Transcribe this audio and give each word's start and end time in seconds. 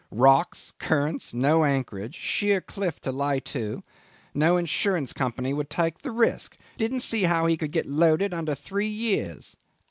Rocks, 0.09 0.73
currents, 0.79 1.31
no 1.31 1.63
anchorage, 1.63 2.15
sheer 2.15 2.59
cliff 2.59 2.99
to 3.01 3.11
lay 3.11 3.39
to, 3.41 3.83
no 4.33 4.57
insurance 4.57 5.13
company 5.13 5.53
would 5.53 5.69
take 5.69 5.99
the 5.99 6.09
risk, 6.09 6.57
didn't 6.75 7.01
see 7.01 7.25
how 7.25 7.45
he 7.45 7.55
could 7.55 7.71
get 7.71 7.85
loaded 7.85 8.33
under 8.33 8.55
three 8.55 8.87
years. 8.89 9.55